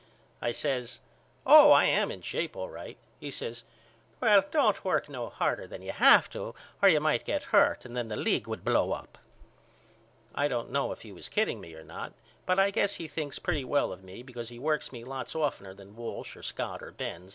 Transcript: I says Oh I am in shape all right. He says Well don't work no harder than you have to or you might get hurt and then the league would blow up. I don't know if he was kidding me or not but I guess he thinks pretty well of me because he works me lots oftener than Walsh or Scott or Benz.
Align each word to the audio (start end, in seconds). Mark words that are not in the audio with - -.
I 0.41 0.49
says 0.49 0.99
Oh 1.45 1.69
I 1.69 1.85
am 1.85 2.09
in 2.09 2.23
shape 2.23 2.55
all 2.55 2.71
right. 2.71 2.97
He 3.19 3.29
says 3.29 3.63
Well 4.19 4.43
don't 4.49 4.83
work 4.83 5.07
no 5.09 5.29
harder 5.29 5.67
than 5.67 5.83
you 5.83 5.91
have 5.91 6.27
to 6.31 6.55
or 6.81 6.89
you 6.89 6.99
might 6.99 7.23
get 7.23 7.43
hurt 7.53 7.85
and 7.85 7.95
then 7.95 8.07
the 8.07 8.15
league 8.17 8.47
would 8.47 8.63
blow 8.65 8.93
up. 8.93 9.19
I 10.33 10.47
don't 10.47 10.71
know 10.71 10.91
if 10.91 11.03
he 11.03 11.11
was 11.11 11.29
kidding 11.29 11.61
me 11.61 11.75
or 11.75 11.83
not 11.83 12.13
but 12.47 12.57
I 12.57 12.71
guess 12.71 12.95
he 12.95 13.07
thinks 13.07 13.37
pretty 13.37 13.63
well 13.63 13.93
of 13.93 14.03
me 14.03 14.23
because 14.23 14.49
he 14.49 14.57
works 14.57 14.91
me 14.91 15.03
lots 15.03 15.35
oftener 15.35 15.75
than 15.75 15.95
Walsh 15.95 16.35
or 16.35 16.41
Scott 16.41 16.81
or 16.81 16.89
Benz. 16.89 17.29